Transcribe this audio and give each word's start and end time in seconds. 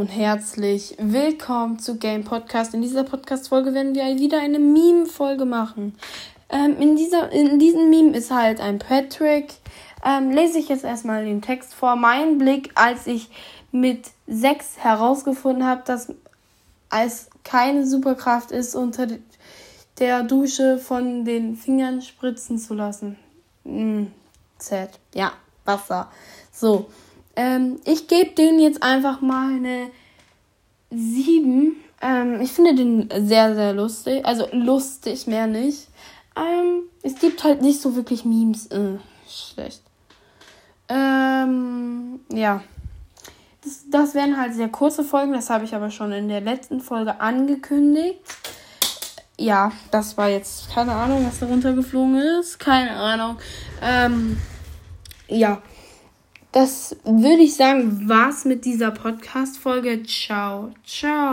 und 0.00 0.08
herzlich 0.08 0.96
willkommen 0.98 1.78
zu 1.78 1.98
Game 1.98 2.24
Podcast. 2.24 2.72
In 2.72 2.80
dieser 2.80 3.04
Podcast-Folge 3.04 3.74
werden 3.74 3.94
wir 3.94 4.02
wieder 4.18 4.40
eine 4.40 4.58
Meme-Folge 4.58 5.44
machen. 5.44 5.94
Ähm, 6.48 6.78
in, 6.80 6.96
dieser, 6.96 7.30
in 7.30 7.58
diesem 7.58 7.90
Meme 7.90 8.16
ist 8.16 8.30
halt 8.30 8.60
ein 8.60 8.78
Patrick. 8.78 9.52
Ähm, 10.02 10.30
lese 10.30 10.58
ich 10.58 10.70
jetzt 10.70 10.84
erstmal 10.84 11.26
den 11.26 11.42
Text 11.42 11.74
vor. 11.74 11.96
Mein 11.96 12.38
Blick, 12.38 12.70
als 12.76 13.06
ich 13.06 13.28
mit 13.72 14.06
6 14.26 14.78
herausgefunden 14.78 15.66
habe, 15.66 15.82
dass 15.84 16.10
es 16.88 17.28
keine 17.44 17.86
Superkraft 17.86 18.52
ist, 18.52 18.74
unter 18.74 19.06
der 19.98 20.22
Dusche 20.22 20.78
von 20.78 21.26
den 21.26 21.56
Fingern 21.56 22.00
spritzen 22.00 22.56
zu 22.56 22.72
lassen. 22.72 23.18
Mm, 23.64 24.04
Z. 24.56 24.98
Ja, 25.12 25.34
Wasser. 25.66 26.10
So. 26.50 26.86
Ähm, 27.36 27.80
ich 27.84 28.08
gebe 28.08 28.30
den 28.30 28.58
jetzt 28.58 28.82
einfach 28.82 29.20
mal 29.20 29.54
eine 29.54 29.90
7. 30.90 31.76
Ähm, 32.02 32.40
ich 32.40 32.52
finde 32.52 32.74
den 32.74 33.08
sehr, 33.26 33.54
sehr 33.54 33.72
lustig. 33.72 34.24
Also 34.24 34.48
lustig 34.52 35.26
mehr 35.26 35.46
nicht. 35.46 35.88
Ähm, 36.36 36.82
es 37.02 37.16
gibt 37.16 37.44
halt 37.44 37.62
nicht 37.62 37.80
so 37.80 37.94
wirklich 37.96 38.24
Memes. 38.24 38.66
Äh, 38.66 38.98
schlecht. 39.28 39.82
Ähm, 40.88 42.20
ja. 42.32 42.62
Das, 43.62 43.84
das 43.90 44.14
wären 44.14 44.38
halt 44.38 44.54
sehr 44.54 44.68
kurze 44.68 45.04
Folgen. 45.04 45.32
Das 45.32 45.50
habe 45.50 45.64
ich 45.64 45.74
aber 45.74 45.90
schon 45.90 46.12
in 46.12 46.28
der 46.28 46.40
letzten 46.40 46.80
Folge 46.80 47.20
angekündigt. 47.20 48.20
Ja, 49.38 49.72
das 49.90 50.16
war 50.18 50.28
jetzt 50.28 50.70
keine 50.74 50.92
Ahnung, 50.92 51.26
was 51.26 51.38
da 51.38 51.46
runtergeflogen 51.46 52.16
ist. 52.16 52.58
Keine 52.58 52.92
Ahnung. 52.92 53.36
Ähm, 53.82 54.38
ja 55.28 55.62
das 56.52 56.96
würde 57.04 57.42
ich 57.42 57.54
sagen, 57.54 58.08
war's 58.08 58.44
mit 58.44 58.64
dieser 58.64 58.90
Podcast-Folge. 58.90 60.02
Ciao, 60.02 60.72
ciao. 60.84 61.28